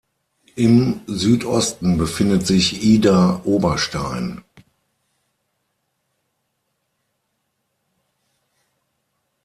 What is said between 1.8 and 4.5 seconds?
befindet sich Idar-Oberstein.